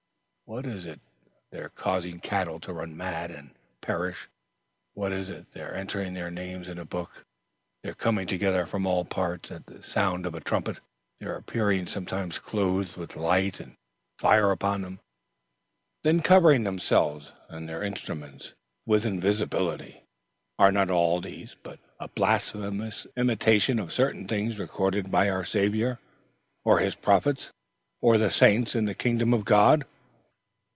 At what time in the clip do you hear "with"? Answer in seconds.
12.97-13.15, 18.85-19.05